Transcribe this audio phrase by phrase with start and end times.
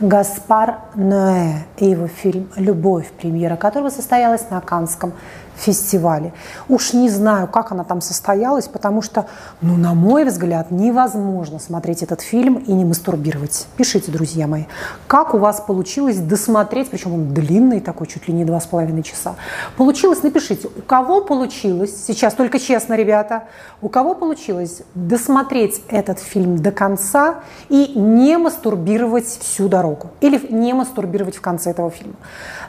[0.00, 5.12] Гаспар Ноэ и его фильм «Любовь», премьера которого состоялась на Канском
[5.56, 6.32] фестивале.
[6.68, 9.26] Уж не знаю, как она там состоялась, потому что,
[9.60, 13.66] ну, на мой взгляд, невозможно смотреть этот фильм и не мастурбировать.
[13.76, 14.64] Пишите, друзья мои,
[15.06, 19.02] как у вас получилось досмотреть, причем он длинный такой, чуть ли не два с половиной
[19.02, 19.36] часа.
[19.76, 23.44] Получилось, напишите, у кого получилось, сейчас только честно, ребята,
[23.80, 30.10] у кого получилось досмотреть этот фильм до конца и не мастурбировать всю дорогу.
[30.20, 32.14] Или не мастурбировать в конце этого фильма.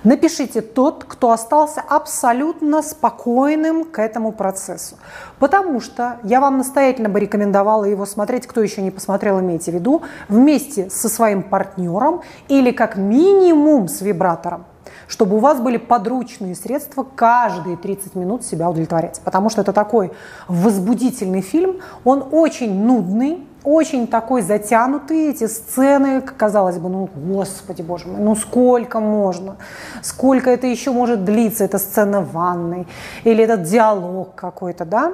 [0.04, 4.98] Напишите тот, кто остался абсолютно спокойным к этому процессу.
[5.40, 9.76] Потому что я вам настоятельно бы рекомендовала его смотреть, кто еще не посмотрел, имейте в
[9.76, 14.66] виду, вместе со своим партнером или как минимум с вибратором
[15.08, 19.22] чтобы у вас были подручные средства каждые 30 минут себя удовлетворять.
[19.24, 20.12] Потому что это такой
[20.48, 28.08] возбудительный фильм, он очень нудный, очень такой затянутый, эти сцены, казалось бы, ну, господи, боже
[28.08, 29.58] мой, ну сколько можно,
[30.02, 32.88] сколько это еще может длиться, эта сцена ванной,
[33.24, 35.14] или этот диалог какой-то, да?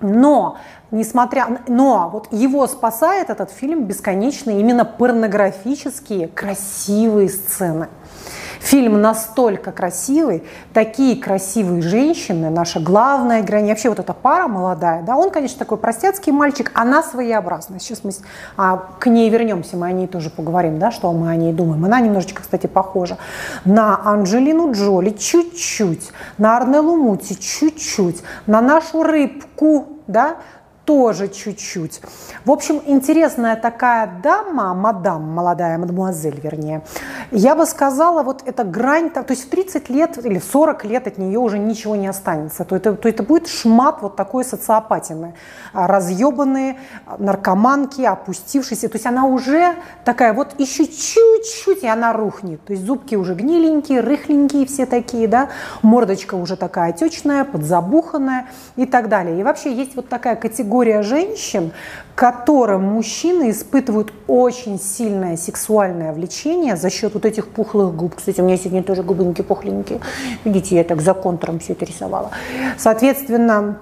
[0.00, 0.58] Но,
[0.90, 7.88] несмотря, но вот его спасает этот фильм бесконечные именно порнографические красивые сцены.
[8.64, 15.16] Фильм настолько красивый, такие красивые женщины, наша главная героиня, вообще вот эта пара молодая, да,
[15.16, 17.78] он, конечно, такой простецкий мальчик, она своеобразная.
[17.78, 18.12] Сейчас мы
[18.56, 21.84] а, к ней вернемся, мы о ней тоже поговорим, да, что мы о ней думаем.
[21.84, 23.18] Она немножечко, кстати, похожа
[23.66, 30.36] на Анджелину Джоли чуть-чуть, на Арнеллу Мути чуть-чуть, на нашу рыбку, да,
[30.84, 32.00] тоже чуть-чуть.
[32.44, 36.82] В общем, интересная такая дама, мадам, молодая мадемуазель, вернее,
[37.30, 41.06] я бы сказала, вот эта грань, то есть в 30 лет или в 40 лет
[41.06, 45.34] от нее уже ничего не останется, то это, то это будет шмат вот такой социопатины,
[45.72, 46.76] а, разъебанные
[47.18, 52.84] наркоманки, опустившиеся, то есть она уже такая вот еще чуть-чуть, и она рухнет, то есть
[52.84, 55.48] зубки уже гниленькие, рыхленькие все такие, да,
[55.82, 58.46] мордочка уже такая отечная, подзабуханная
[58.76, 59.40] и так далее.
[59.40, 61.70] И вообще есть вот такая категория категория женщин,
[62.16, 68.16] которым мужчины испытывают очень сильное сексуальное влечение за счет вот этих пухлых губ.
[68.16, 70.00] Кстати, у меня сегодня тоже губинки пухленькие.
[70.44, 72.30] Видите, я так за контуром все это рисовала.
[72.76, 73.78] Соответственно,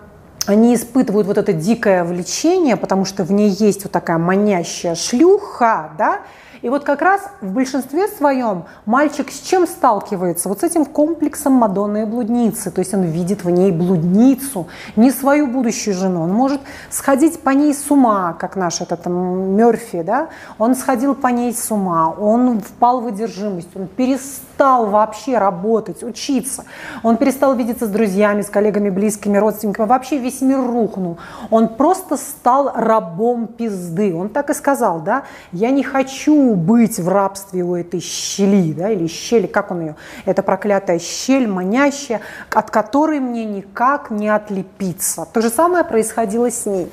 [0.47, 5.93] они испытывают вот это дикое влечение, потому что в ней есть вот такая манящая шлюха,
[5.97, 6.21] да,
[6.63, 10.49] и вот как раз в большинстве своем мальчик с чем сталкивается?
[10.49, 12.71] Вот с этим комплексом Мадонны и блудницы.
[12.71, 16.23] То есть он видит в ней блудницу, не свою будущую жену.
[16.23, 20.29] Он может сходить по ней с ума, как наш этот Мерфи, да?
[20.59, 26.65] Он сходил по ней с ума, он впал в одержимость, он перестал вообще работать, учиться.
[27.03, 29.87] Он перестал видеться с друзьями, с коллегами, близкими, родственниками.
[29.87, 31.19] Вообще весь мир рухнул.
[31.51, 34.15] Он просто стал рабом пизды.
[34.15, 35.25] Он так и сказал, да?
[35.51, 39.97] Я не хочу быть в рабстве у этой щели, да, или щели, как он ее,
[40.25, 42.21] это проклятая щель, манящая,
[42.51, 45.27] от которой мне никак не отлепиться.
[45.33, 46.91] То же самое происходило с ней.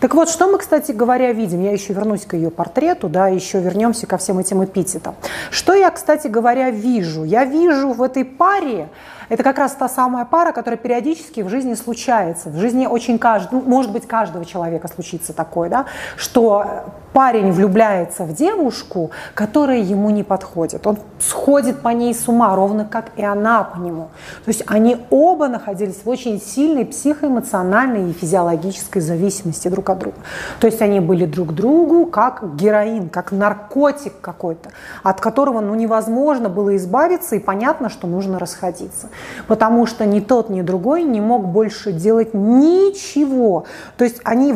[0.00, 1.62] Так вот, что мы, кстати говоря, видим?
[1.62, 5.14] Я еще вернусь к ее портрету, да, еще вернемся ко всем этим эпитетам.
[5.50, 7.24] Что я, кстати говоря, вижу?
[7.24, 8.88] Я вижу в этой паре
[9.28, 12.48] это как раз та самая пара, которая периодически в жизни случается.
[12.48, 18.24] В жизни очень каждого, ну, может быть, каждого человека случится такое, да, что парень влюбляется
[18.24, 20.86] в девушку, которая ему не подходит.
[20.86, 24.08] Он сходит по ней с ума, ровно как и она по нему.
[24.44, 30.16] То есть они оба находились в очень сильной психоэмоциональной и физиологической зависимости друг от друга.
[30.60, 34.70] То есть они были друг другу как героин, как наркотик какой-то,
[35.02, 39.08] от которого ну, невозможно было избавиться, и понятно, что нужно расходиться
[39.46, 43.64] потому что ни тот, ни другой не мог больше делать ничего.
[43.96, 44.54] То есть они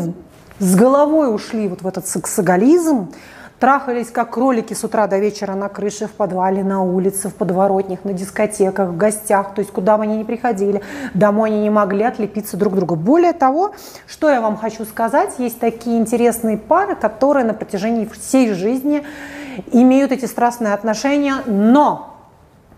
[0.58, 3.08] с головой ушли вот в этот сексоголизм,
[3.58, 8.04] трахались как кролики с утра до вечера на крыше, в подвале, на улице, в подворотнях,
[8.04, 10.82] на дискотеках, в гостях, то есть куда бы они ни приходили,
[11.14, 12.94] домой они не могли отлепиться друг друга.
[12.94, 13.72] Более того,
[14.06, 19.02] что я вам хочу сказать, есть такие интересные пары, которые на протяжении всей жизни
[19.72, 22.15] имеют эти страстные отношения, но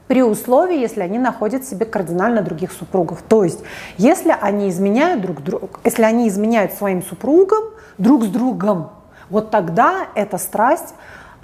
[0.08, 3.22] при условии, если они находят себе кардинально других супругов.
[3.28, 3.60] То есть,
[3.98, 7.64] если они изменяют друг другу, если они изменяют своим супругам
[7.98, 8.90] друг с другом,
[9.30, 10.94] вот тогда эта страсть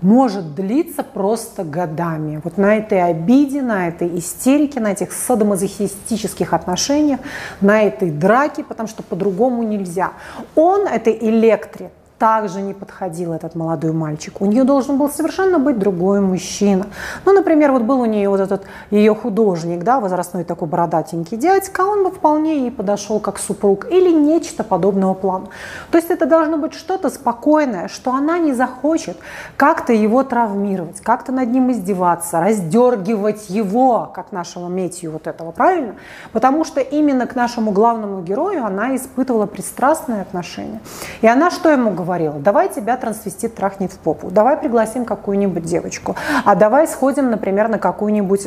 [0.00, 2.40] может длиться просто годами.
[2.42, 7.20] Вот на этой обиде, на этой истерике, на этих садомазохистических отношениях,
[7.60, 10.12] на этой драке, потому что по-другому нельзя.
[10.54, 14.40] Он, это электрик, также не подходил этот молодой мальчик.
[14.40, 16.86] У нее должен был совершенно быть другой мужчина.
[17.24, 21.80] Ну, например, вот был у нее вот этот ее художник, да, возрастной такой бородатенький дядька,
[21.82, 25.46] он бы вполне ей подошел как супруг или нечто подобного плана.
[25.90, 29.16] То есть это должно быть что-то спокойное, что она не захочет
[29.56, 35.96] как-то его травмировать, как-то над ним издеваться, раздергивать его, как нашего Метью вот этого, правильно?
[36.32, 40.80] Потому что именно к нашему главному герою она испытывала пристрастное отношение.
[41.20, 42.03] И она что ему говорила?
[42.04, 46.14] Говорила, давай тебя трансвестит трахнет в попу, давай пригласим какую-нибудь девочку,
[46.44, 48.46] а давай сходим, например, на какую-нибудь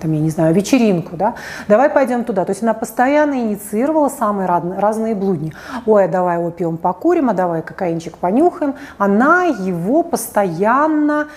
[0.00, 1.34] там, я не знаю, вечеринку, да,
[1.68, 2.44] давай пойдем туда.
[2.44, 5.52] То есть она постоянно инициировала самые разные, блудни.
[5.86, 8.74] Ой, а давай опиум покурим, а давай кокаинчик понюхаем.
[8.98, 11.28] Она его постоянно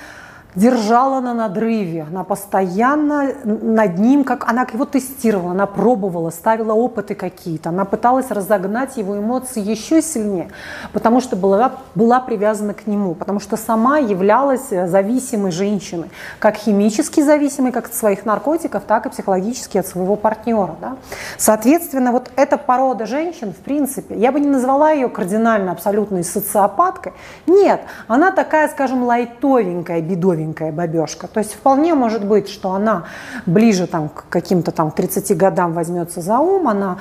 [0.55, 7.15] держала на надрыве, она постоянно над ним, как она его тестировала, она пробовала, ставила опыты
[7.15, 10.49] какие-то, она пыталась разогнать его эмоции еще сильнее,
[10.93, 16.09] потому что была, была привязана к нему, потому что сама являлась зависимой женщиной,
[16.39, 20.75] как химически зависимой, как от своих наркотиков, так и психологически от своего партнера.
[20.79, 20.97] Да?
[21.37, 27.13] Соответственно, вот эта порода женщин, в принципе, я бы не назвала ее кардинально абсолютной социопаткой,
[27.45, 31.27] нет, она такая, скажем, лайтовенькая, бедовенькая, маленькая бабешка.
[31.27, 33.03] То есть вполне может быть, что она
[33.45, 36.97] ближе там, к каким-то там 30 годам возьмется за ум, она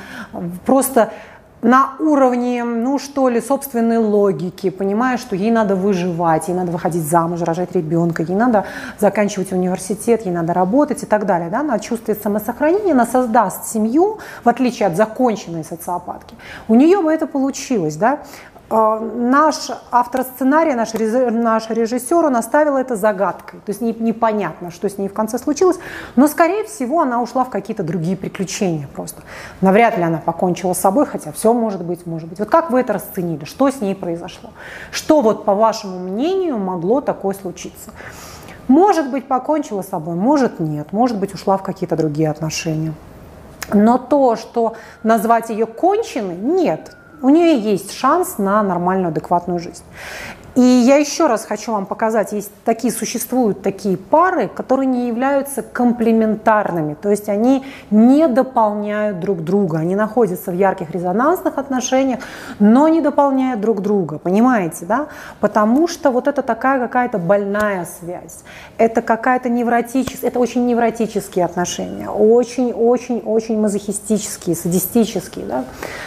[0.64, 1.10] просто
[1.62, 7.02] на уровне, ну что ли, собственной логики, понимая, что ей надо выживать, ей надо выходить
[7.02, 8.64] замуж, рожать ребенка, ей надо
[9.00, 11.48] заканчивать университет, ей надо работать и так далее.
[11.48, 11.60] Да?
[11.60, 16.34] Она чувствует самосохранение, она создаст семью, в отличие от законченной социопатки.
[16.68, 17.96] У нее бы это получилось.
[17.96, 18.18] Да?
[18.76, 23.60] А, наш автор сценария, наш, наш режиссер, он оставил это загадкой.
[23.60, 25.78] То есть не, непонятно, что с ней в конце случилось.
[26.16, 29.22] Но, скорее всего, она ушла в какие-то другие приключения просто.
[29.60, 32.40] Навряд ли она покончила с собой, хотя все может быть, может быть.
[32.40, 33.44] Вот как вы это расценили?
[33.44, 34.50] Что с ней произошло?
[34.90, 37.92] Что вот, по вашему мнению, могло такое случиться?
[38.66, 42.92] Может быть, покончила с собой, может нет, может быть, ушла в какие-то другие отношения.
[43.72, 44.74] Но то, что
[45.04, 49.82] назвать ее конченой, нет, у нее есть шанс на нормальную, адекватную жизнь.
[50.54, 55.62] И я еще раз хочу вам показать, есть такие, существуют такие пары, которые не являются
[55.62, 62.20] комплементарными, то есть они не дополняют друг друга, они находятся в ярких резонансных отношениях,
[62.60, 65.08] но не дополняют друг друга, понимаете, да?
[65.40, 68.44] Потому что вот это такая какая-то больная связь,
[68.78, 75.64] это какая-то невротическая, это очень невротические отношения, очень-очень-очень мазохистические, садистические, да?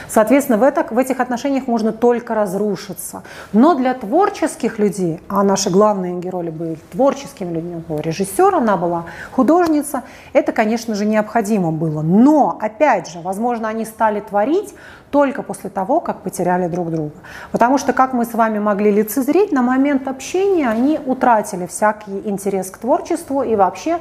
[0.08, 3.24] Соответственно, в, это, в этих отношениях можно только разрушиться.
[3.52, 8.78] Но для творчества творческих людей, а наши главные герои были творческими людьми, был режиссер, она
[8.78, 10.04] была художница,
[10.34, 12.02] это, конечно же, необходимо было.
[12.02, 14.76] Но, опять же, возможно, они стали творить
[15.10, 17.14] только после того, как потеряли друг друга.
[17.52, 22.70] Потому что, как мы с вами могли лицезреть, на момент общения они утратили всякий интерес
[22.70, 23.98] к творчеству и вообще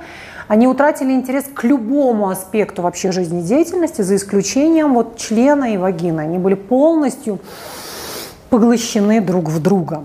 [0.49, 6.21] они утратили интерес к любому аспекту вообще жизнедеятельности, за исключением вот члена и вагины.
[6.21, 7.39] Они были полностью
[8.51, 10.05] поглощены друг в друга.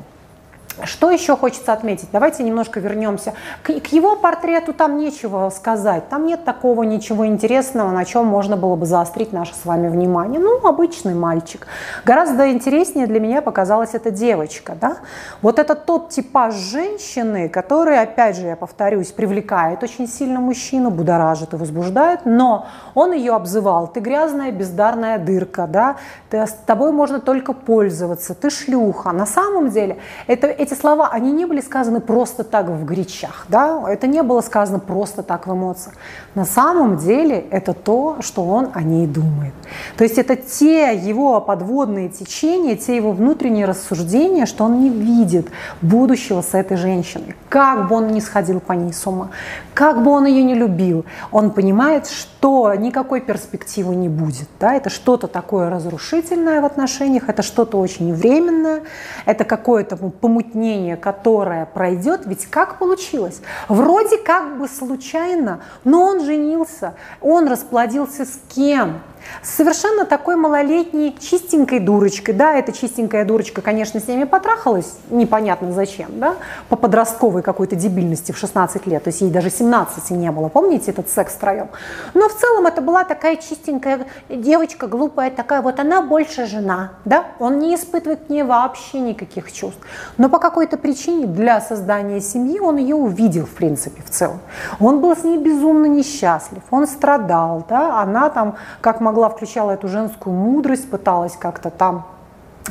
[0.85, 2.09] Что еще хочется отметить?
[2.11, 3.33] Давайте немножко вернемся.
[3.63, 6.09] К, к его портрету там нечего сказать.
[6.09, 10.39] Там нет такого ничего интересного, на чем можно было бы заострить наше с вами внимание.
[10.39, 11.67] Ну, обычный мальчик.
[12.05, 14.75] Гораздо интереснее для меня показалась эта девочка.
[14.79, 14.97] Да?
[15.41, 21.53] Вот это тот типаж женщины, который, опять же, я повторюсь, привлекает очень сильно мужчину, будоражит
[21.53, 23.87] и возбуждает, но он ее обзывал.
[23.87, 25.97] Ты грязная, бездарная дырка, да?
[26.31, 29.11] ты, с тобой можно только пользоваться, ты шлюха.
[29.11, 33.45] На самом деле это, эти эти слова, они не были сказаны просто так в горячах,
[33.49, 33.83] да?
[33.87, 35.95] это не было сказано просто так в эмоциях.
[36.35, 39.53] На самом деле это то, что он о ней думает.
[39.97, 45.49] То есть это те его подводные течения, те его внутренние рассуждения, что он не видит
[45.81, 47.35] будущего с этой женщиной.
[47.49, 49.29] Как бы он ни сходил по ней с ума,
[49.73, 54.47] как бы он ее не любил, он понимает, что никакой перспективы не будет.
[54.59, 54.73] Да?
[54.73, 58.83] Это что-то такое разрушительное в отношениях, это что-то очень временное,
[59.25, 63.41] это какое-то помутнение мнение, которое пройдет, ведь как получилось?
[63.67, 69.01] Вроде как бы случайно, но он женился, он расплодился с кем?
[69.43, 72.33] Совершенно такой малолетней чистенькой дурочкой.
[72.33, 76.35] Да, эта чистенькая дурочка, конечно, с ними потрахалась, непонятно зачем, да,
[76.69, 80.91] по подростковой какой-то дебильности в 16 лет, то есть ей даже 17 не было, помните
[80.91, 81.69] этот секс втроем?
[82.13, 87.25] Но в целом это была такая чистенькая девочка, глупая такая, вот она больше жена, да,
[87.39, 89.79] он не испытывает к ней вообще никаких чувств.
[90.17, 94.39] Но по какой-то причине для создания семьи он ее увидел, в принципе, в целом.
[94.79, 99.71] Он был с ней безумно несчастлив, он страдал, да, она там, как могла могла, включала
[99.71, 102.07] эту женскую мудрость, пыталась как-то там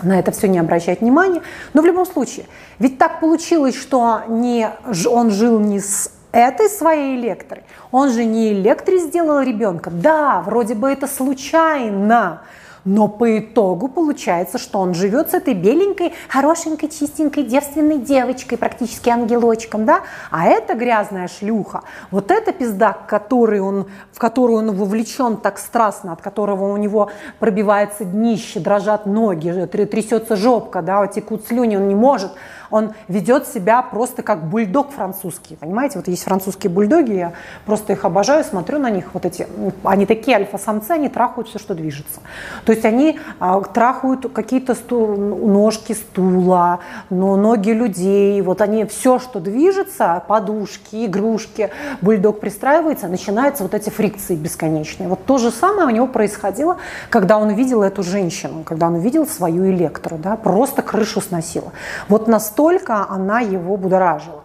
[0.03, 1.43] на это все не обращать внимания.
[1.75, 2.47] Но в любом случае,
[2.79, 4.71] ведь так получилось, что не,
[5.07, 7.63] он жил не с этой своей электрой.
[7.91, 9.91] Он же не электре сделал ребенка.
[9.91, 12.41] Да, вроде бы это случайно,
[12.85, 19.11] но по итогу получается, что он живет с этой беленькой, хорошенькой, чистенькой, девственной девочкой, практически
[19.11, 20.03] ангелочком, да?
[20.31, 26.13] А это грязная шлюха, вот эта пизда, который он, в которую он вовлечен так страстно,
[26.13, 31.95] от которого у него пробивается днище, дрожат ноги, трясется жопка, да, текут слюни, он не
[31.95, 32.33] может
[32.71, 35.57] он ведет себя просто как бульдог французский.
[35.57, 37.33] Понимаете, вот есть французские бульдоги, я
[37.67, 39.47] просто их обожаю, смотрю на них, вот эти,
[39.85, 42.21] они такие альфа-самцы, они трахают все, что движется.
[42.65, 49.19] То есть они а, трахают какие-то стул, ножки стула, но ноги людей, вот они все,
[49.19, 55.09] что движется, подушки, игрушки, бульдог пристраивается, начинаются вот эти фрикции бесконечные.
[55.09, 56.79] Вот то же самое у него происходило,
[57.11, 61.73] когда он видел эту женщину, когда он увидел свою электру, да, просто крышу сносила.
[62.09, 64.40] Вот настолько настолько она его будоражила.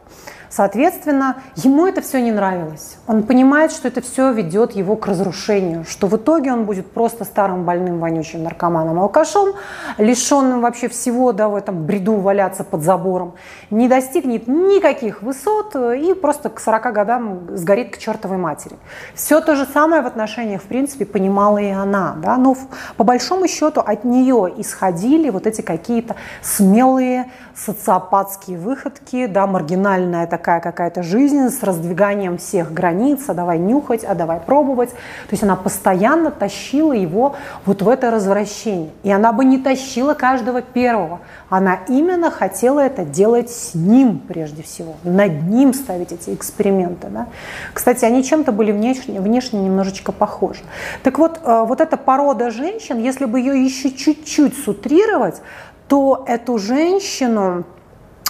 [0.56, 2.96] Соответственно, ему это все не нравилось.
[3.08, 7.26] Он понимает, что это все ведет его к разрушению, что в итоге он будет просто
[7.26, 9.50] старым больным вонючим наркоманом, алкашом,
[9.98, 13.34] лишенным вообще всего, да, в этом бреду валяться под забором,
[13.70, 18.78] не достигнет никаких высот и просто к 40 годам сгорит к чертовой матери.
[19.14, 22.56] Все то же самое в отношениях, в принципе, понимала и она, да, но
[22.96, 30.45] по большому счету от нее исходили вот эти какие-то смелые социопатские выходки, да, маргинальная такая
[30.46, 34.92] такая какая-то жизнь с раздвиганием всех границ, а давай нюхать, а давай пробовать.
[34.92, 37.36] То есть она постоянно тащила его
[37.66, 38.92] вот в это развращение.
[39.02, 41.22] И она бы не тащила каждого первого.
[41.50, 47.08] Она именно хотела это делать с ним прежде всего, над ним ставить эти эксперименты.
[47.08, 47.26] Да?
[47.74, 50.60] Кстати, они чем-то были внешне, внешне немножечко похожи.
[51.02, 55.42] Так вот, э, вот эта порода женщин, если бы ее еще чуть-чуть сутрировать,
[55.88, 57.64] то эту женщину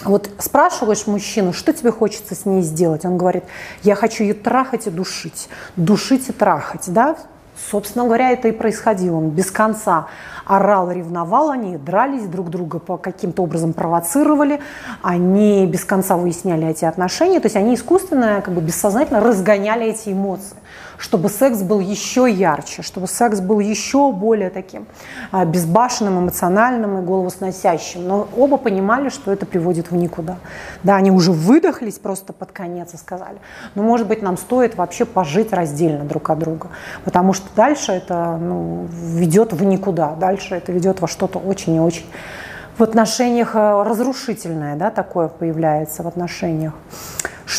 [0.04, 3.44] вот спрашиваешь мужчину, что тебе хочется с ней сделать, он говорит,
[3.82, 7.16] я хочу ее трахать и душить, душить и трахать, да,
[7.70, 9.16] Собственно говоря, это и происходило.
[9.16, 10.08] Он без конца
[10.44, 14.60] орал, ревновал, они дрались друг друга по каким-то образом провоцировали,
[15.02, 20.10] они без конца выясняли эти отношения, то есть они искусственно, как бы бессознательно разгоняли эти
[20.10, 20.56] эмоции
[20.98, 24.86] чтобы секс был еще ярче, чтобы секс был еще более таким
[25.30, 28.06] а, безбашенным, эмоциональным и головосносящим.
[28.06, 30.36] Но оба понимали, что это приводит в никуда.
[30.82, 33.38] Да, они уже выдохлись просто под конец и сказали,
[33.74, 36.68] ну, может быть, нам стоит вообще пожить раздельно друг от друга,
[37.04, 41.80] потому что дальше это ну, ведет в никуда, дальше это ведет во что-то очень и
[41.80, 42.06] очень
[42.78, 46.74] в отношениях э, разрушительное, да, такое появляется в отношениях.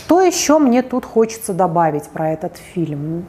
[0.08, 3.26] Что еще мне тут хочется добавить про этот фильм?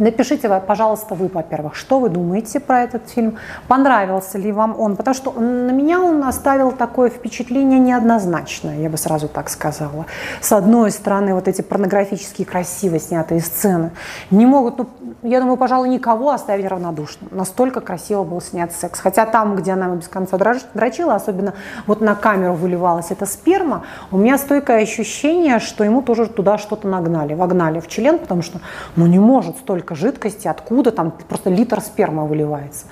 [0.00, 3.36] Напишите, пожалуйста, вы, во-первых, что вы думаете про этот фильм,
[3.68, 8.96] понравился ли вам он, потому что на меня он оставил такое впечатление неоднозначное, я бы
[8.96, 10.06] сразу так сказала.
[10.40, 13.90] С одной стороны, вот эти порнографические красиво снятые сцены
[14.30, 14.88] не могут, ну,
[15.22, 17.28] я думаю, пожалуй, никого оставить равнодушным.
[17.30, 19.00] Настолько красиво был снят секс.
[19.00, 21.52] Хотя там, где она без конца дрочила, особенно
[21.86, 26.88] вот на камеру выливалась эта сперма, у меня стойкое ощущение, что ему тоже туда что-то
[26.88, 28.60] нагнали, вогнали в член, потому что,
[28.96, 32.86] ну, не может столько столько жидкости, откуда там просто литр сперма выливается.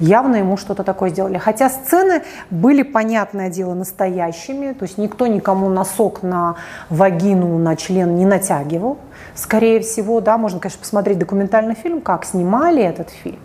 [0.00, 1.38] Явно ему что-то такое сделали.
[1.38, 6.56] Хотя сцены были, понятное дело, настоящими, то есть никто никому носок на
[6.90, 8.98] вагину, на член не натягивал.
[9.34, 13.40] Скорее всего, да, можно, конечно, посмотреть документальный фильм, как снимали этот фильм.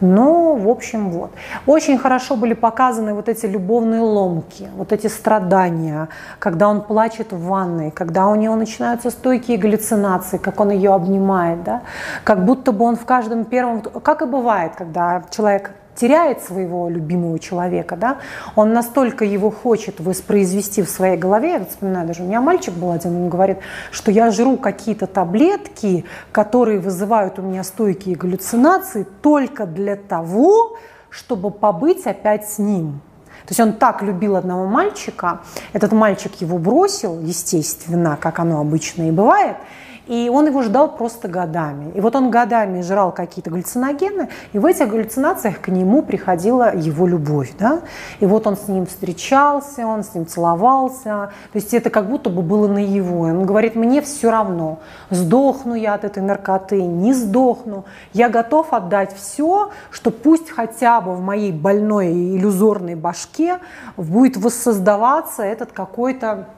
[0.00, 1.30] Но, в общем, вот.
[1.66, 6.08] Очень хорошо были показаны вот эти любовные ломки, вот эти страдания,
[6.38, 11.62] когда он плачет в ванной, когда у него начинаются стойкие галлюцинации, как он ее обнимает,
[11.64, 11.82] да,
[12.24, 17.38] как будто бы он в каждом первом, как и бывает, когда человек теряет своего любимого
[17.38, 18.18] человека, да,
[18.56, 22.90] он настолько его хочет воспроизвести в своей голове, я вспоминаю, даже у меня мальчик был
[22.90, 23.58] один, он говорит,
[23.90, 30.76] что я жру какие-то таблетки, которые вызывают у меня стойкие галлюцинации только для того,
[31.10, 33.00] чтобы побыть опять с ним.
[33.46, 35.40] То есть он так любил одного мальчика,
[35.74, 39.56] этот мальчик его бросил, естественно, как оно обычно и бывает,
[40.06, 41.90] и он его ждал просто годами.
[41.94, 47.06] И вот он годами жрал какие-то галлюциногены, и в этих галлюцинациях к нему приходила его
[47.06, 47.52] любовь.
[47.58, 47.80] Да?
[48.20, 51.32] И вот он с ним встречался, он с ним целовался.
[51.52, 53.20] То есть это как будто бы было на его.
[53.20, 54.78] Он говорит, мне все равно,
[55.10, 57.84] сдохну я от этой наркоты, не сдохну.
[58.12, 63.58] Я готов отдать все, что пусть хотя бы в моей больной иллюзорной башке
[63.96, 66.48] будет воссоздаваться этот какой-то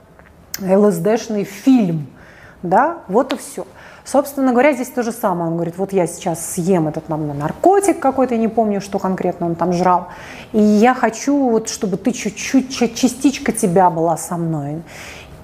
[0.61, 2.09] ЛСДшный фильм–
[2.63, 3.67] да, вот и все.
[4.05, 5.51] Собственно говоря, здесь то же самое.
[5.51, 9.57] Он говорит, вот я сейчас съем этот нам наркотик какой-то, не помню, что конкретно он
[9.57, 10.09] там жрал,
[10.53, 14.83] и я хочу, вот, чтобы ты чуть-чуть, частичка тебя была со мной.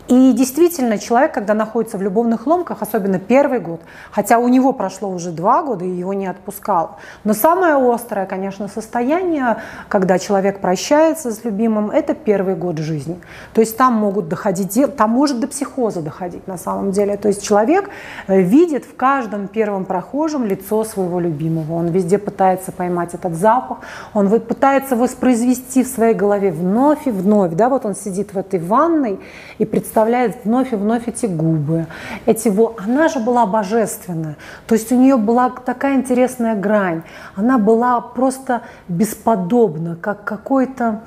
[0.08, 3.80] И действительно, человек, когда находится в любовных ломках, особенно первый год,
[4.10, 8.66] хотя у него прошло уже два года и его не отпускало, но самое острое, конечно,
[8.66, 13.20] состояние, когда человек прощается с любимым, это первый год жизни.
[13.54, 17.16] То есть там могут доходить, там может до психоза доходить на самом деле.
[17.16, 17.88] То есть человек
[18.26, 21.74] э, видит в каждом первом прохожем лицо своего любимого.
[21.74, 23.78] Он везде пытается поймать этот запах,
[24.14, 27.52] он пытается воспроизвести в своей голове вновь и вновь.
[27.52, 29.20] Да, вот он сидит в этой ванной
[29.58, 31.86] и представляет, представляет вновь и вновь эти губы,
[32.24, 32.74] эти во...
[32.78, 37.02] Она же была божественная, то есть у нее была такая интересная грань,
[37.36, 41.02] она была просто бесподобна, как какой-то,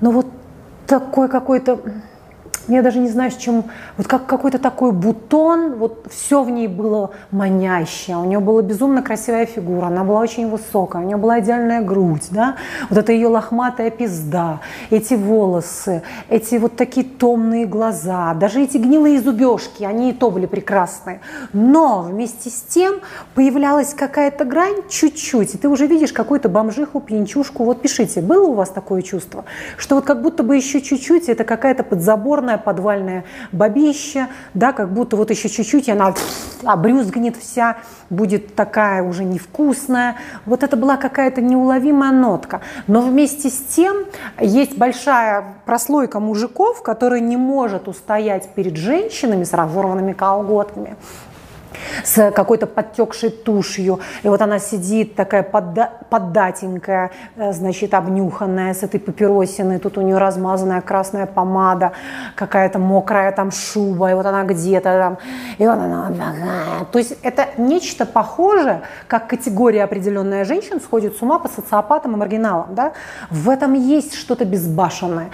[0.00, 0.26] ну вот
[0.86, 1.80] такой какой-то
[2.68, 3.64] я даже не знаю, с чем,
[3.96, 9.02] вот как какой-то такой бутон, вот все в ней было манящее, у нее была безумно
[9.02, 12.56] красивая фигура, она была очень высокая, у нее была идеальная грудь, да,
[12.88, 19.20] вот это ее лохматая пизда, эти волосы, эти вот такие томные глаза, даже эти гнилые
[19.20, 21.20] зубежки, они и то были прекрасные,
[21.52, 23.00] но вместе с тем
[23.34, 28.54] появлялась какая-то грань чуть-чуть, и ты уже видишь какую-то бомжиху, пьянчушку, вот пишите, было у
[28.54, 29.44] вас такое чувство,
[29.76, 34.92] что вот как будто бы еще чуть-чуть, это какая-то подзаборная огромное подвальное бабище, да, как
[34.92, 36.14] будто вот еще чуть-чуть, и она
[36.64, 37.76] обрюзгнет вся,
[38.10, 40.16] будет такая уже невкусная.
[40.46, 42.60] Вот это была какая-то неуловимая нотка.
[42.86, 43.96] Но вместе с тем
[44.40, 50.96] есть большая прослойка мужиков, которая не может устоять перед женщинами с разорванными колготками,
[52.04, 54.00] с какой-то подтекшей тушью.
[54.22, 59.78] И вот она сидит такая подда поддатенькая, э, значит, обнюханная с этой папиросиной.
[59.78, 61.92] Тут у нее размазанная красная помада,
[62.36, 64.10] какая-то мокрая там шуба.
[64.10, 65.18] И вот она где-то там.
[65.58, 66.10] И вот она.
[66.90, 72.16] То есть это нечто похожее, как категория определенная женщин сходит с ума по социопатам и
[72.16, 72.74] маргиналам.
[72.74, 72.92] Да?
[73.30, 75.30] В этом есть что-то безбашенное,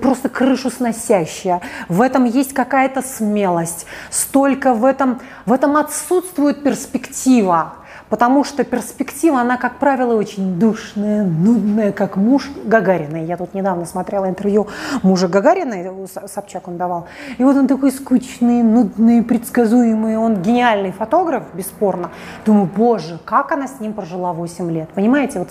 [0.00, 1.60] просто крышу сносящее.
[1.88, 3.86] В этом есть какая-то смелость.
[4.10, 7.72] Столько в этом, в этом отсутствует перспектива.
[8.08, 13.24] Потому что перспектива, она, как правило, очень душная, нудная, как муж Гагарина.
[13.24, 14.68] Я тут недавно смотрела интервью
[15.02, 17.08] мужа Гагарина, Собчак он давал.
[17.38, 20.16] И вот он такой скучный, нудный, предсказуемый.
[20.18, 22.10] Он гениальный фотограф, бесспорно.
[22.44, 24.88] Думаю, боже, как она с ним прожила 8 лет.
[24.90, 25.40] Понимаете?
[25.40, 25.48] Вот.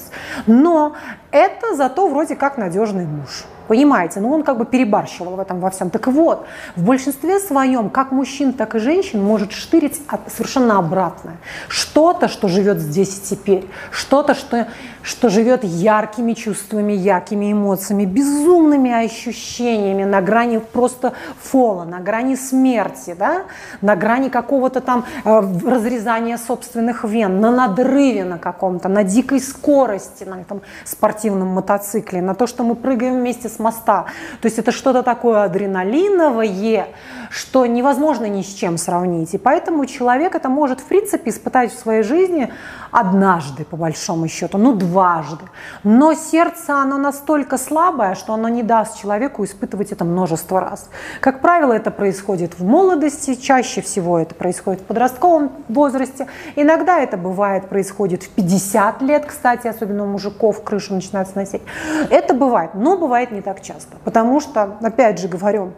[0.48, 0.94] Но
[1.32, 3.46] это зато вроде как надежный муж.
[3.67, 5.89] Понимаете, ну он как бы перебарщивал в этом во всем.
[5.89, 11.38] Так вот, в большинстве своем, как мужчин, так и женщин, может штырить совершенно обратное.
[11.67, 13.67] Что-то, что живет здесь и теперь.
[13.91, 14.67] Что-то, что,
[15.06, 23.15] что живет яркими чувствами, яркими эмоциями, безумными ощущениями на грани просто фола, на грани смерти,
[23.18, 23.44] да?
[23.82, 30.24] на грани какого-то там э, разрезания собственных вен, на надрыве на каком-то, на дикой скорости,
[30.24, 34.06] на этом спортивном мотоцикле, на то, что мы прыгаем вместе с моста.
[34.41, 36.88] То есть это что-то такое адреналиновое,
[37.30, 39.36] что невозможно ни с чем сравнить.
[39.36, 42.52] И поэтому человек это может, в принципе, испытать в своей жизни
[42.91, 45.46] однажды, по большому счету, ну, дважды.
[45.84, 50.90] Но сердце, оно настолько слабое, что оно не даст человеку испытывать это множество раз.
[51.20, 56.28] Как правило, это происходит в молодости, чаще всего это происходит в подростковом возрасте.
[56.56, 61.62] Иногда это бывает, происходит в 50 лет, кстати, особенно у мужиков крышу начинают сносить.
[62.10, 63.98] Это бывает, но бывает не так часто.
[64.06, 65.74] Потому что, опять же говорю,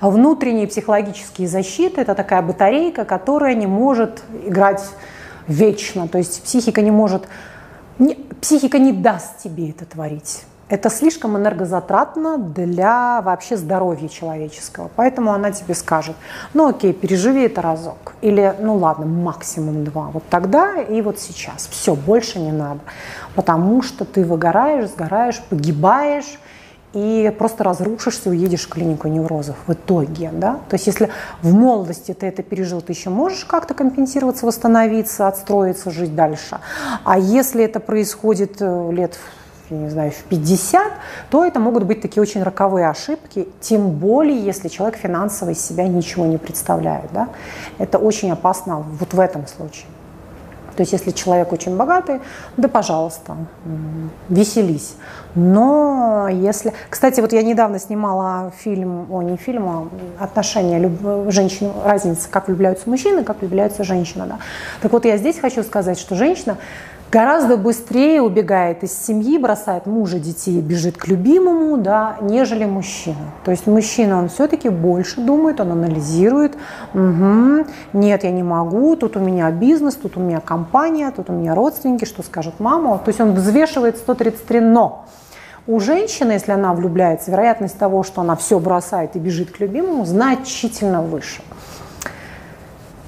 [0.00, 4.84] внутренние психологические защиты– это такая батарейка, которая не может играть
[5.48, 6.08] вечно.
[6.08, 7.24] То есть психика не может,
[7.98, 10.44] не, психика не даст тебе это творить.
[10.68, 14.90] Это слишком энергозатратно для вообще здоровья человеческого.
[14.96, 16.16] Поэтому она тебе скажет,
[16.54, 18.14] ну окей, переживи это разок.
[18.22, 20.06] Или, ну ладно, максимум два.
[20.06, 21.68] Вот тогда и вот сейчас.
[21.70, 22.80] Все, больше не надо.
[23.34, 26.38] Потому что ты выгораешь, сгораешь, погибаешь
[26.92, 30.30] и просто разрушишься, уедешь в клинику неврозов в итоге.
[30.32, 30.60] Да?
[30.68, 31.10] То есть если
[31.42, 36.58] в молодости ты это пережил, ты еще можешь как-то компенсироваться, восстановиться, отстроиться, жить дальше.
[37.04, 39.18] А если это происходит э, лет
[39.70, 40.92] я не знаю, в 50,
[41.30, 45.88] то это могут быть такие очень роковые ошибки, тем более, если человек финансово из себя
[45.88, 47.10] ничего не представляет.
[47.12, 47.30] Да?
[47.78, 49.86] Это очень опасно вот в этом случае.
[50.82, 52.20] То есть если человек очень богатый,
[52.56, 53.36] да, пожалуйста,
[54.28, 54.96] веселись.
[55.36, 56.72] Но если...
[56.90, 61.30] Кстати, вот я недавно снимала фильм, о, не фильм, а отношения люб...
[61.30, 64.24] женщин, разница, как влюбляются мужчины, как влюбляются женщины.
[64.26, 64.38] Да.
[64.80, 66.56] Так вот, я здесь хочу сказать, что женщина
[67.12, 73.32] гораздо быстрее убегает из семьи, бросает мужа, детей, бежит к любимому, да, нежели мужчина.
[73.44, 76.56] То есть мужчина, он все-таки больше думает, он анализирует,
[76.94, 81.34] угу, нет, я не могу, тут у меня бизнес, тут у меня компания, тут у
[81.34, 82.98] меня родственники, что скажет мама.
[82.98, 85.04] То есть он взвешивает 133 «но».
[85.68, 90.04] У женщины, если она влюбляется, вероятность того, что она все бросает и бежит к любимому,
[90.04, 91.42] значительно выше.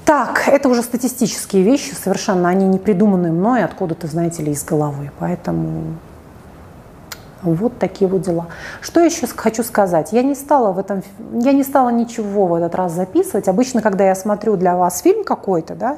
[0.05, 5.09] Так, это уже статистические вещи, совершенно они не придуманы мной, откуда-то, знаете ли, из головы.
[5.17, 5.95] Поэтому
[7.53, 8.47] вот такие вот дела.
[8.81, 10.11] Что еще хочу сказать?
[10.11, 11.03] Я не стала в этом,
[11.33, 13.47] я не стала ничего в этот раз записывать.
[13.47, 15.97] Обычно, когда я смотрю для вас фильм какой-то, да,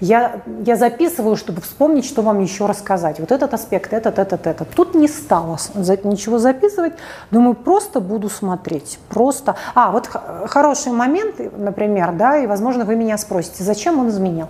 [0.00, 3.20] я, я записываю, чтобы вспомнить, что вам еще рассказать.
[3.20, 4.70] Вот этот аспект, этот, этот, этот.
[4.70, 5.58] Тут не стала
[6.04, 6.94] ничего записывать.
[7.30, 8.98] Думаю, просто буду смотреть.
[9.08, 9.56] Просто.
[9.74, 10.08] А, вот
[10.46, 14.48] хороший момент, например, да, и, возможно, вы меня спросите, зачем он изменял?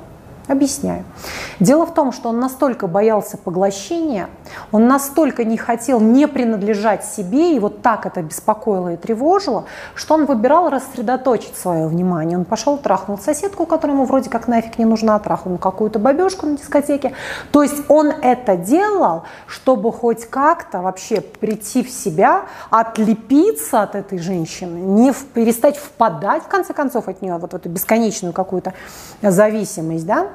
[0.49, 1.05] Объясняю.
[1.61, 4.29] Дело в том, что он настолько боялся поглощения,
[4.73, 10.15] он настолько не хотел не принадлежать себе, и вот так это беспокоило и тревожило, что
[10.15, 12.39] он выбирал рассредоточить свое внимание.
[12.39, 16.57] Он пошел, трахнул соседку, которая ему вроде как нафиг не нужна, трахнул какую-то бабешку на
[16.57, 17.13] дискотеке.
[17.53, 24.19] То есть он это делал, чтобы хоть как-то вообще прийти в себя, отлепиться от этой
[24.19, 28.73] женщины, не в, перестать впадать, в конце концов, от нее, вот в эту бесконечную какую-то
[29.21, 30.29] зависимость, да,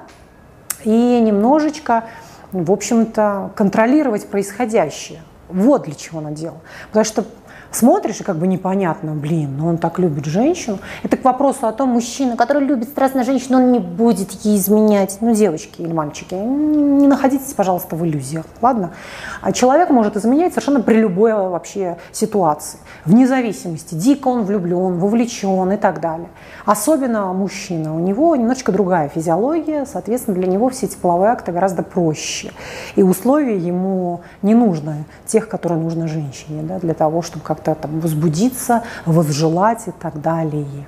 [0.86, 2.06] и немножечко,
[2.52, 5.22] в общем-то, контролировать происходящее.
[5.50, 6.62] Вот для чего она делала.
[6.88, 7.26] Потому что
[7.76, 10.80] смотришь, и как бы непонятно, блин, но он так любит женщину.
[11.04, 15.18] Это к вопросу о том, мужчина, который любит страстно женщину, он не будет ей изменять.
[15.22, 18.92] Ну, девочки или мальчики, не находитесь, пожалуйста, в иллюзиях, ладно?
[19.42, 25.72] А человек может изменять совершенно при любой вообще ситуации, вне зависимости, дико он влюблен, вовлечен
[25.72, 26.30] и так далее.
[26.66, 31.84] Особенно мужчина, у него немножечко другая физиология, соответственно, для него все эти половые акты гораздо
[31.84, 32.52] проще.
[32.96, 37.88] И условия ему не нужны, тех, которые нужны женщине, да, для того, чтобы как как-то
[37.88, 40.88] там возбудиться, возжелать и так далее.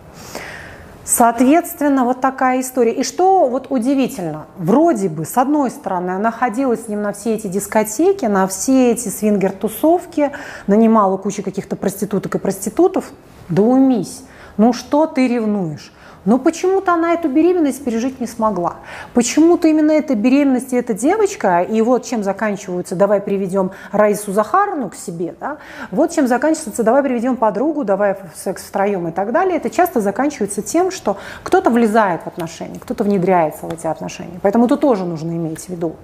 [1.04, 2.92] Соответственно, вот такая история.
[2.92, 7.36] И что вот удивительно, вроде бы, с одной стороны, она ходила с ним на все
[7.36, 10.32] эти дискотеки, на все эти свингер-тусовки,
[10.66, 13.12] нанимала кучу каких-то проституток и проститутов.
[13.50, 14.24] Да умись,
[14.58, 15.94] ну что ты ревнуешь?
[16.26, 18.76] Но почему-то она эту беременность пережить не смогла.
[19.14, 24.90] Почему-то именно эта беременность и эта девочка, и вот чем заканчиваются, давай приведем Раису Захаровну
[24.90, 25.58] к себе, да,
[25.92, 30.62] вот чем заканчивается, давай приведем подругу, давай секс втроем и так далее, это часто заканчивается
[30.62, 34.40] тем, что кто-то влезает в отношения, кто-то внедряется в эти отношения.
[34.42, 35.96] Поэтому это тоже нужно иметь в виду.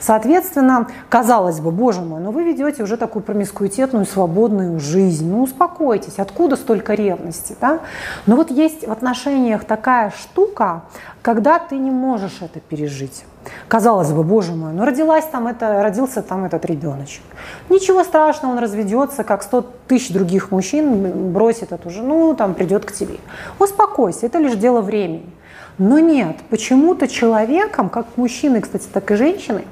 [0.00, 6.18] Соответственно, казалось бы, боже мой, но вы ведете уже такую промискуитетную, свободную жизнь, ну успокойтесь,
[6.18, 7.80] откуда столько ревности, да?
[8.26, 10.82] Но вот есть в отношениях отношениях такая штука,
[11.22, 13.24] когда ты не можешь это пережить.
[13.68, 17.22] Казалось бы, боже мой, ну родилась там это, родился там этот ребеночек.
[17.70, 22.92] Ничего страшного, он разведется, как сто тысяч других мужчин, бросит эту жену, там придет к
[22.92, 23.16] тебе.
[23.58, 25.30] Успокойся, это лишь дело времени.
[25.78, 29.64] Но нет, почему-то человеком, как мужчины, кстати, так и женщины,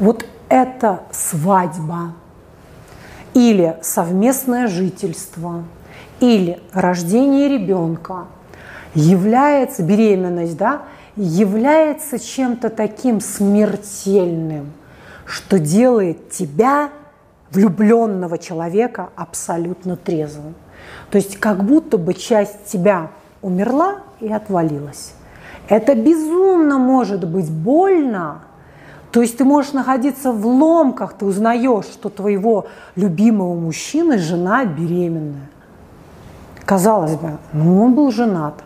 [0.00, 2.12] вот эта свадьба
[3.34, 5.62] или совместное жительство,
[6.20, 8.26] или рождение ребенка,
[8.96, 10.82] является, беременность, да,
[11.16, 14.72] является чем-то таким смертельным,
[15.24, 16.90] что делает тебя,
[17.50, 20.54] влюбленного человека, абсолютно трезвым.
[21.10, 23.10] То есть как будто бы часть тебя
[23.42, 25.12] умерла и отвалилась.
[25.68, 28.42] Это безумно может быть больно.
[29.12, 35.48] То есть ты можешь находиться в ломках, ты узнаешь, что твоего любимого мужчины жена беременная.
[36.64, 38.62] Казалось бы, ну он был женат,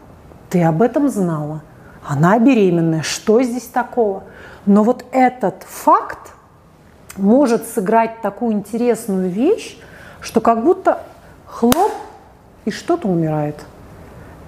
[0.51, 1.63] ты об этом знала.
[2.07, 3.03] Она беременная.
[3.03, 4.25] Что здесь такого?
[4.67, 6.33] Но вот этот факт
[7.17, 9.79] может сыграть такую интересную вещь,
[10.21, 11.01] что как будто
[11.47, 11.93] хлоп,
[12.65, 13.57] и что-то умирает.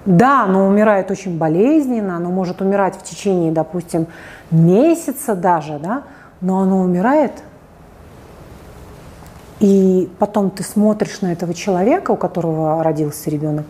[0.05, 4.07] Да, оно умирает очень болезненно, оно может умирать в течение, допустим,
[4.51, 6.03] месяца даже, да,
[6.41, 7.31] но оно умирает.
[9.59, 13.65] И потом ты смотришь на этого человека, у которого родился ребенок,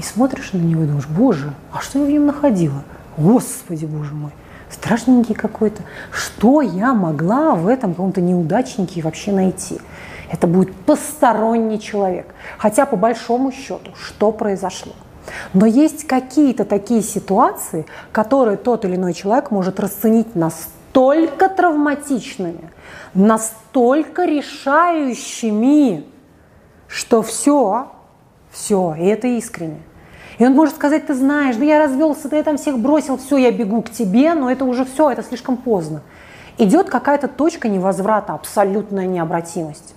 [0.00, 2.84] и смотришь на него и думаешь, боже, а что я в нем находила?
[3.18, 4.30] Господи, боже мой,
[4.70, 5.82] страшненький какой-то.
[6.10, 9.78] Что я могла в этом каком-то неудачнике вообще найти?
[10.32, 12.34] Это будет посторонний человек.
[12.56, 14.94] Хотя по большому счету, что произошло?
[15.52, 22.70] Но есть какие-то такие ситуации, которые тот или иной человек может расценить настолько травматичными,
[23.12, 26.06] настолько решающими,
[26.88, 27.92] что все,
[28.50, 29.82] все, и это искренне.
[30.40, 33.36] И он может сказать, ты знаешь, да я развелся, да я там всех бросил, все,
[33.36, 36.00] я бегу к тебе, но это уже все, это слишком поздно.
[36.56, 39.94] идет какая-то точка невозврата, абсолютная необратимость.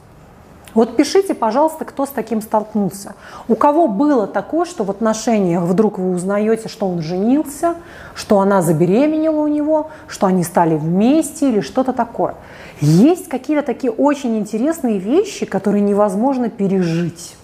[0.73, 3.15] Вот пишите, пожалуйста, кто с таким столкнулся.
[3.47, 7.75] У кого было такое, что в отношениях вдруг вы узнаете, что он женился,
[8.13, 12.35] что она забеременела у него, что они стали вместе или что-то такое.
[12.81, 17.37] Есть какие-то такие очень интересные вещи, которые невозможно пережить.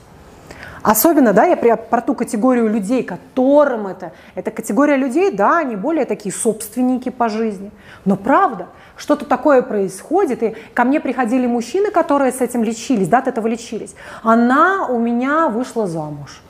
[0.81, 6.05] Особенно, да, я про, ту категорию людей, которым это, это категория людей, да, они более
[6.05, 7.71] такие собственники по жизни.
[8.05, 13.19] Но правда, что-то такое происходит, и ко мне приходили мужчины, которые с этим лечились, да,
[13.19, 13.93] от этого лечились.
[14.23, 16.41] Она у меня вышла замуж.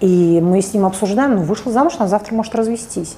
[0.00, 3.16] И мы с ним обсуждаем, ну, вышла замуж, она завтра может развестись.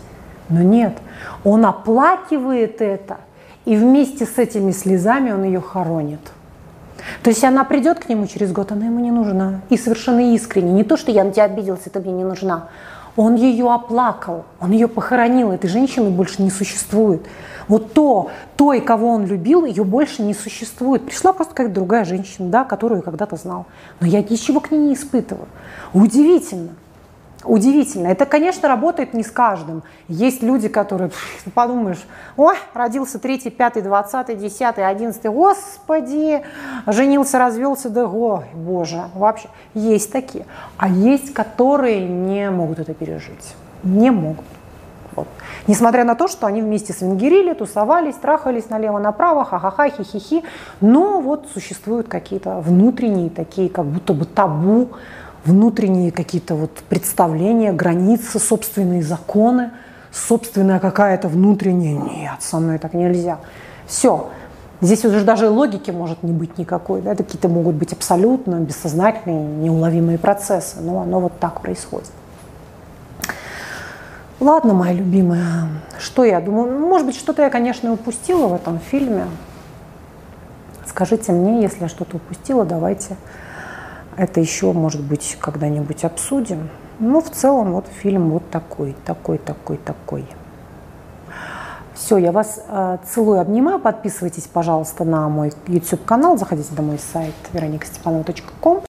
[0.49, 0.97] Но нет,
[1.45, 3.19] он оплакивает это,
[3.65, 6.21] и вместе с этими слезами он ее хоронит.
[7.27, 9.63] То есть она придет к нему через год, она ему не нужна.
[9.69, 10.71] И совершенно искренне.
[10.71, 12.69] Не то, что я на тебя обиделся, ты мне не нужна.
[13.17, 17.23] Он ее оплакал, он ее похоронил, этой женщины больше не существует.
[17.67, 21.05] Вот то, той, кого он любил, ее больше не существует.
[21.05, 23.67] Пришла просто как другая женщина, да, которую когда-то знал.
[23.99, 25.49] Но я ничего к ней не испытываю.
[25.95, 26.75] Удивительно
[27.47, 28.09] удивительно.
[28.09, 29.83] Это, конечно, работает не с каждым.
[30.09, 31.11] Есть люди, которые,
[31.55, 32.05] подумаешь,
[32.37, 36.43] ой, родился третий, пятый, двадцатый, десятый, одиннадцатый, господи,
[36.87, 39.49] женился, развелся, да, ой, боже, вообще.
[39.75, 40.47] Есть такие.
[40.77, 43.55] А есть, которые не могут это пережить.
[43.83, 44.45] Не могут.
[45.15, 45.29] Вот.
[45.67, 50.45] Несмотря на то, что они вместе свингерили, тусовались, трахались налево-направо, ха-ха-ха, хи-хи-хи,
[50.83, 54.91] но вот существуют какие-то внутренние такие, как будто бы табу,
[55.47, 59.71] внутренние какие-то вот представления, границы, собственные законы,
[60.13, 63.39] собственная какая-то внутренняя «нет, со мной так нельзя».
[63.87, 64.29] Все.
[64.81, 67.01] Здесь уже даже логики может не быть никакой.
[67.01, 67.13] Да?
[67.13, 70.81] Это какие-то могут быть абсолютно бессознательные, неуловимые процессы.
[70.81, 72.11] Но оно вот так происходит.
[74.39, 76.79] Ладно, моя любимая, что я думаю?
[76.79, 79.25] Может быть, что-то я, конечно, упустила в этом фильме.
[80.87, 83.17] Скажите мне, если я что-то упустила, давайте
[84.17, 86.69] это еще, может быть, когда-нибудь обсудим.
[86.99, 90.25] Но в целом вот фильм вот такой, такой, такой, такой.
[91.95, 93.79] Все, я вас э, целую, обнимаю.
[93.79, 96.37] Подписывайтесь, пожалуйста, на мой YouTube-канал.
[96.37, 98.83] Заходите на мой сайт вероникастепанова.ком.